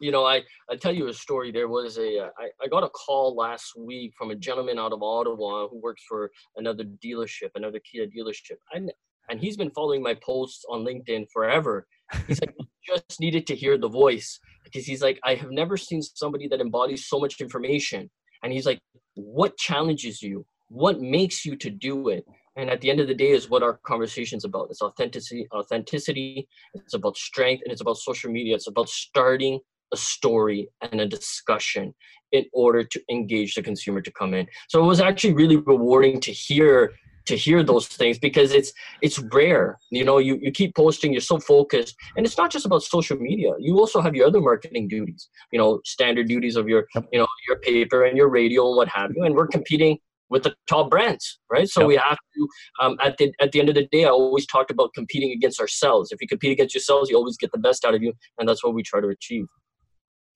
[0.00, 1.52] You know, I I tell you a story.
[1.52, 4.92] There was a uh, I, I got a call last week from a gentleman out
[4.92, 8.56] of Ottawa who works for another dealership, another Kia dealership.
[8.72, 8.90] and
[9.28, 11.86] and he's been following my posts on LinkedIn forever
[12.26, 12.54] He's like,
[12.86, 16.60] just needed to hear the voice because he's like, I have never seen somebody that
[16.60, 18.10] embodies so much information.
[18.42, 18.80] And he's like,
[19.14, 20.46] what challenges you?
[20.68, 22.24] What makes you to do it?
[22.56, 24.68] And at the end of the day, is what our conversation's about.
[24.70, 26.48] It's authenticity, authenticity.
[26.74, 28.54] It's about strength, and it's about social media.
[28.54, 29.60] It's about starting
[29.92, 31.94] a story and a discussion
[32.32, 34.46] in order to engage the consumer to come in.
[34.68, 36.94] So it was actually really rewarding to hear
[37.26, 41.20] to hear those things because it's it's rare you know you, you keep posting you're
[41.20, 41.96] so focused.
[42.16, 43.52] And it's not just about social media.
[43.58, 47.26] You also have your other marketing duties you know standard duties of your you know
[47.48, 49.24] your paper and your radio and what have you.
[49.24, 51.68] And we're competing with the top brands right?
[51.68, 51.88] So yep.
[51.88, 52.48] we have to
[52.82, 55.60] um, at the at the end of the day i always talked about competing against
[55.60, 56.12] ourselves.
[56.12, 58.64] If you compete against yourselves you always get the best out of you and that's
[58.64, 59.46] what we try to achieve.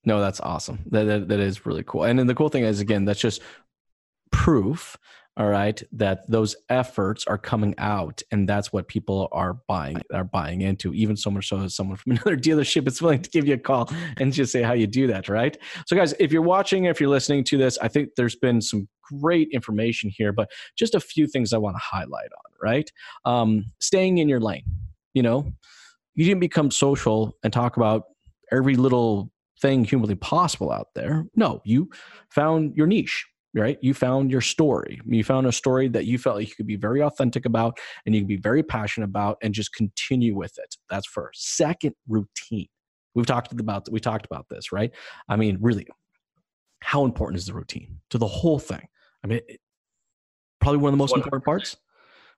[0.05, 0.79] No that's awesome.
[0.91, 2.05] That, that, that is really cool.
[2.05, 3.43] And then the cool thing is again that's just
[4.31, 4.97] proof
[5.41, 10.23] all right that those efforts are coming out and that's what people are buying are
[10.23, 13.47] buying into even so much so as someone from another dealership is willing to give
[13.47, 15.57] you a call and just say how you do that right?
[15.87, 18.87] So guys if you're watching if you're listening to this i think there's been some
[19.03, 22.91] great information here but just a few things i want to highlight on right?
[23.25, 24.65] Um, staying in your lane
[25.15, 25.51] you know?
[26.15, 28.05] You didn't become social and talk about
[28.53, 31.25] every little thing humanly possible out there.
[31.35, 31.89] No you
[32.29, 33.79] found your niche right?
[33.81, 35.01] You found your story.
[35.05, 38.15] You found a story that you felt like you could be very authentic about and
[38.15, 40.77] you can be very passionate about and just continue with it.
[40.89, 41.57] That's first.
[41.57, 42.69] Second, routine.
[43.15, 44.93] We've talked about we talked about this, right?
[45.29, 45.87] I mean, really,
[46.81, 48.87] how important is the routine to the whole thing?
[49.25, 49.61] I mean, it,
[50.61, 51.17] probably one of the most 100%.
[51.17, 51.77] important parts.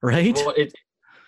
[0.03, 0.35] right?
[0.35, 0.73] Well, it,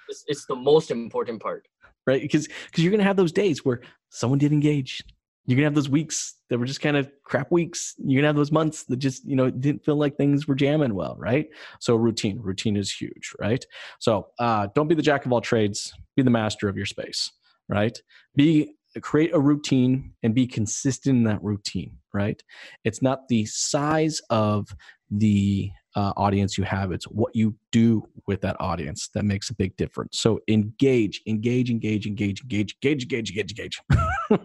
[0.09, 1.67] it's, it's the most important part.
[2.07, 2.23] Right?
[2.23, 3.81] Because because you're gonna have those days where
[4.11, 5.03] someone did engage.
[5.47, 7.95] You're gonna have those weeks that were just kind of crap weeks.
[7.99, 10.95] You're gonna have those months that just you know didn't feel like things were jamming
[10.95, 11.47] well, right?
[11.81, 13.65] So routine, routine is huge, right?
[13.99, 15.93] So uh, don't be the jack of all trades.
[16.17, 17.31] Be the master of your space,
[17.69, 17.99] right?
[18.35, 22.43] Be create a routine and be consistent in that routine, right?
[22.85, 24.69] It's not the size of
[25.11, 29.55] the uh, audience you have, it's what you do with that audience that makes a
[29.55, 30.19] big difference.
[30.19, 33.81] So engage, engage, engage, engage, engage, engage, engage, engage, engage,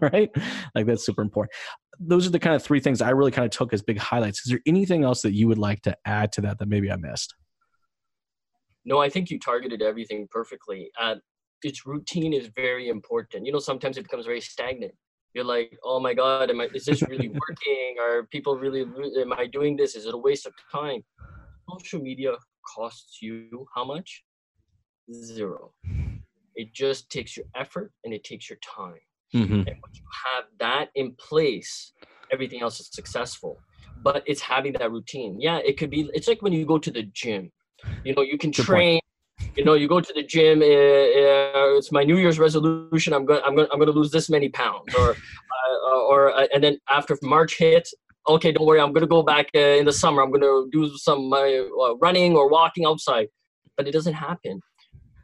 [0.00, 0.30] right?
[0.74, 1.52] Like that's super important.
[1.98, 4.46] Those are the kind of three things I really kind of took as big highlights.
[4.46, 6.96] Is there anything else that you would like to add to that that maybe I
[6.96, 7.34] missed?
[8.84, 10.90] No, I think you targeted everything perfectly.
[10.98, 11.16] Uh,
[11.62, 13.44] its routine is very important.
[13.44, 14.94] You know, sometimes it becomes very stagnant.
[15.34, 17.96] You're like, oh my God, am I, is this really working?
[18.00, 19.94] Are people really, am I doing this?
[19.94, 21.02] Is it a waste of time?
[21.78, 22.32] Social media
[22.74, 24.24] costs you how much?
[25.12, 25.72] Zero.
[26.54, 29.00] It just takes your effort and it takes your time.
[29.34, 29.54] Mm-hmm.
[29.54, 31.92] And once you have that in place,
[32.32, 33.58] everything else is successful.
[34.02, 35.40] But it's having that routine.
[35.40, 37.50] Yeah, it could be, it's like when you go to the gym.
[38.04, 39.04] You know, you can Good train point
[39.56, 40.60] you know, you go to the gym.
[40.62, 43.12] Uh, uh, it's my New Year's resolution.
[43.12, 43.42] I'm going.
[43.44, 43.68] I'm going.
[43.72, 45.10] I'm going to lose this many pounds, or,
[45.90, 47.94] uh, or uh, and then after March hits,
[48.28, 48.80] okay, don't worry.
[48.80, 50.22] I'm going to go back uh, in the summer.
[50.22, 53.28] I'm going to do some uh, running or walking outside,
[53.76, 54.60] but it doesn't happen.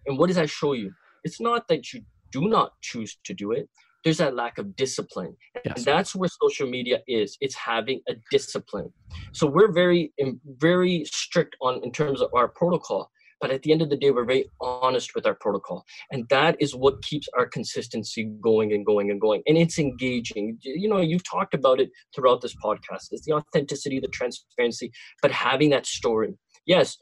[0.06, 0.92] And what does that show you?
[1.24, 3.68] It's not that you do not choose to do it.
[4.04, 5.78] There's that lack of discipline, yes.
[5.78, 7.36] and that's where social media is.
[7.40, 8.92] It's having a discipline.
[9.32, 10.12] So we're very,
[10.58, 13.10] very strict on in terms of our protocol
[13.40, 15.84] but at the end of the day, we're very honest with our protocol.
[16.10, 19.42] And that is what keeps our consistency going and going and going.
[19.46, 20.58] And it's engaging.
[20.62, 23.08] You know, you've talked about it throughout this podcast.
[23.10, 24.90] It's the authenticity, the transparency,
[25.22, 26.34] but having that story.
[26.66, 26.96] Yes,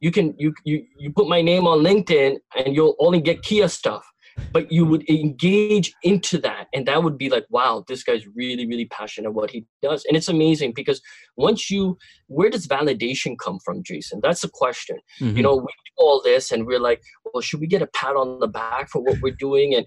[0.00, 3.68] you can you you you put my name on LinkedIn and you'll only get Kia
[3.68, 4.04] stuff
[4.52, 8.66] but you would engage into that and that would be like wow this guy's really
[8.66, 10.04] really passionate what he does.
[10.06, 11.00] And it's amazing because
[11.36, 14.20] once you where does validation come from jason?
[14.22, 14.96] That's the question.
[15.20, 15.36] Mm-hmm.
[15.36, 18.16] you know we do all this and we're like well should we get a pat
[18.16, 19.74] on the back for what we're doing?
[19.74, 19.86] And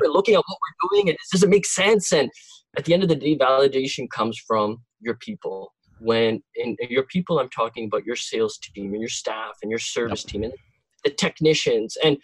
[0.00, 2.12] we're looking at what we're doing and does it make sense.
[2.12, 2.30] And
[2.76, 5.72] at the end of the day validation comes from your people.
[6.00, 9.78] When in your people i'm talking about your sales team and your staff and your
[9.78, 10.32] service yep.
[10.32, 10.52] team and
[11.04, 12.16] the technicians and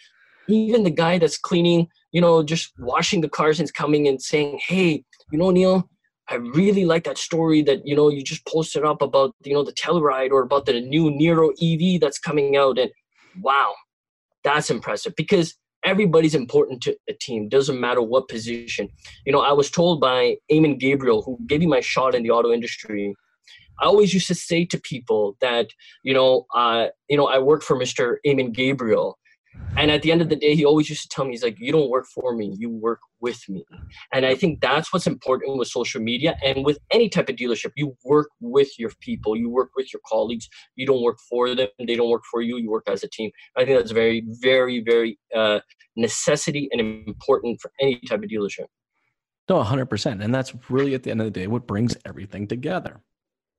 [0.53, 4.59] even the guy that's cleaning, you know, just washing the cars and coming and saying,
[4.65, 5.89] hey, you know, Neil,
[6.29, 9.63] I really like that story that, you know, you just posted up about, you know,
[9.63, 12.79] the Telluride or about the new Niro EV that's coming out.
[12.79, 12.91] And
[13.41, 13.73] wow,
[14.43, 18.87] that's impressive because everybody's important to a team doesn't matter what position
[19.25, 22.29] you know i was told by Eamon gabriel who gave me my shot in the
[22.29, 23.15] auto industry
[23.79, 25.67] i always used to say to people that
[26.03, 29.17] you know uh, you know i work for mr Eamon gabriel
[29.77, 31.57] and at the end of the day, he always used to tell me, he's like,
[31.59, 33.65] you don't work for me, you work with me.
[34.13, 37.71] And I think that's what's important with social media and with any type of dealership.
[37.75, 40.49] You work with your people, you work with your colleagues.
[40.75, 43.31] You don't work for them, they don't work for you, you work as a team.
[43.57, 45.59] I think that's very, very, very uh,
[45.95, 48.65] necessity and important for any type of dealership.
[49.49, 50.23] No, 100%.
[50.23, 53.01] And that's really at the end of the day what brings everything together.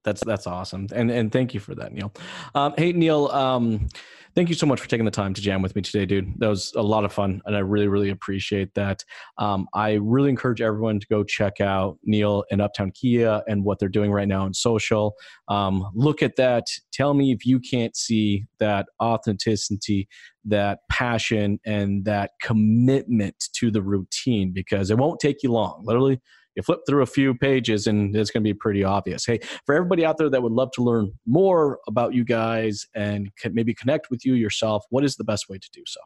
[0.05, 2.13] That's that's awesome, and and thank you for that, Neil.
[2.57, 3.29] Um, hey, Neil.
[3.29, 3.89] Um,
[4.35, 6.33] thank you so much for taking the time to jam with me today, dude.
[6.39, 9.05] That was a lot of fun, and I really, really appreciate that.
[9.39, 13.79] Um, I really encourage everyone to go check out Neil and Uptown Kia and what
[13.79, 15.15] they're doing right now on social.
[15.49, 16.65] Um, look at that.
[16.93, 20.09] Tell me if you can't see that authenticity,
[20.45, 25.83] that passion, and that commitment to the routine because it won't take you long.
[25.85, 26.21] Literally
[26.55, 29.25] you flip through a few pages and it's going to be pretty obvious.
[29.25, 33.31] Hey, for everybody out there that would love to learn more about you guys and
[33.53, 36.01] maybe connect with you yourself, what is the best way to do so?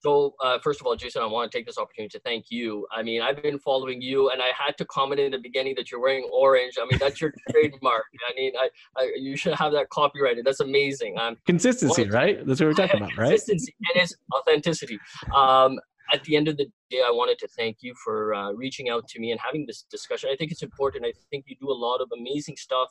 [0.00, 2.86] So, uh, first of all, Jason, I want to take this opportunity to thank you.
[2.92, 5.90] I mean, I've been following you, and I had to comment in the beginning that
[5.90, 6.74] you're wearing orange.
[6.80, 8.04] I mean, that's your trademark.
[8.30, 10.44] I mean, I, I, you should have that copyrighted.
[10.44, 11.18] That's amazing.
[11.18, 12.46] Um, consistency, right?
[12.46, 13.30] That's what we're talking about, right?
[13.30, 13.74] Consistency.
[13.90, 15.00] And It is authenticity.
[15.34, 15.80] Um,
[16.12, 19.06] at the end of the day, I wanted to thank you for uh, reaching out
[19.08, 20.30] to me and having this discussion.
[20.32, 21.04] I think it's important.
[21.04, 22.88] I think you do a lot of amazing stuff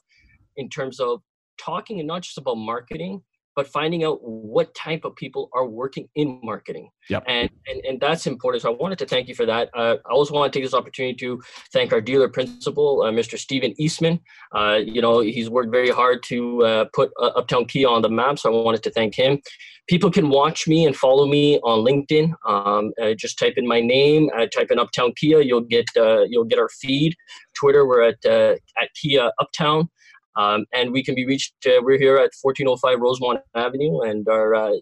[0.55, 1.21] in terms of
[1.59, 3.21] talking and not just about marketing,
[3.57, 6.89] but finding out what type of people are working in marketing.
[7.09, 7.23] Yep.
[7.27, 8.61] And, and and that's important.
[8.61, 9.69] So I wanted to thank you for that.
[9.75, 11.41] Uh, I also want to take this opportunity to
[11.73, 13.35] thank our dealer principal, uh, Mr.
[13.35, 14.19] Stephen Eastman.
[14.55, 18.09] Uh, you know, he's worked very hard to uh, put uh, Uptown Kia on the
[18.09, 18.37] map.
[18.37, 19.41] So I wanted to thank him.
[19.89, 22.33] People can watch me and follow me on LinkedIn.
[22.47, 24.29] Um, uh, just type in my name.
[24.55, 25.41] type in Uptown Kia.
[25.41, 27.15] You'll get you'll get our feed.
[27.59, 29.89] Twitter, we're at at Kia Uptown.
[30.37, 31.53] Um, and we can be reached.
[31.65, 34.73] Uh, we're here at 1405 Rosemont Avenue, and our, uh,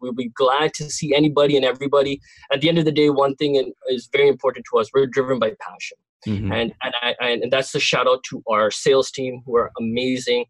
[0.00, 2.20] we'll be glad to see anybody and everybody.
[2.50, 5.38] At the end of the day, one thing is very important to us: we're driven
[5.38, 5.98] by passion.
[6.26, 6.52] Mm-hmm.
[6.52, 10.46] And and, I, and that's a shout out to our sales team who are amazing,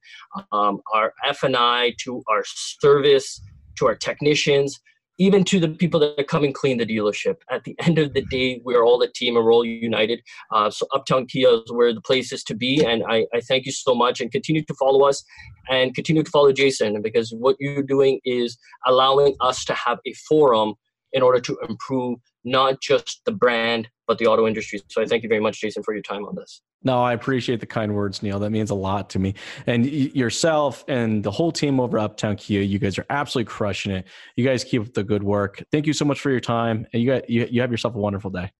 [0.52, 3.40] um, our F and I, to our service,
[3.78, 4.80] to our technicians,
[5.18, 7.36] even to the people that come and clean the dealership.
[7.50, 10.20] At the end of the day, we're all a team and we're all united.
[10.50, 13.66] Uh, so Uptown Kia is where the place is to be, and I, I thank
[13.66, 14.20] you so much.
[14.20, 15.22] And continue to follow us,
[15.68, 20.12] and continue to follow Jason because what you're doing is allowing us to have a
[20.28, 20.74] forum
[21.12, 24.80] in order to improve not just the brand but the auto industry.
[24.88, 26.60] So I thank you very much, Jason, for your time on this.
[26.84, 28.38] No, I appreciate the kind words, Neil.
[28.40, 29.34] That means a lot to me.
[29.66, 34.06] And yourself and the whole team over Uptown Kia, you guys are absolutely crushing it.
[34.36, 35.62] You guys keep up the good work.
[35.70, 37.98] Thank you so much for your time, and you got you, you have yourself a
[37.98, 38.50] wonderful day.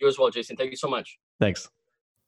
[0.00, 0.56] You as well, Jason.
[0.56, 1.18] Thank you so much.
[1.40, 1.68] Thanks.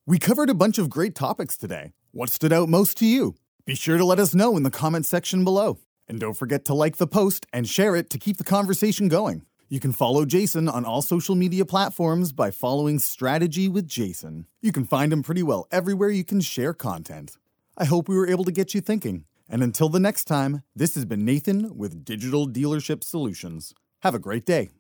[0.07, 1.93] We covered a bunch of great topics today.
[2.13, 3.37] What stood out most to you?
[3.65, 5.79] Be sure to let us know in the comment section below.
[6.09, 9.43] And don't forget to like the post and share it to keep the conversation going.
[9.73, 14.49] You can follow Jason on all social media platforms by following Strategy with Jason.
[14.61, 17.39] You can find him pretty well everywhere you can share content.
[17.79, 19.27] I hope we were able to get you thinking.
[19.49, 23.73] And until the next time, this has been Nathan with Digital Dealership Solutions.
[24.03, 24.71] Have a great day.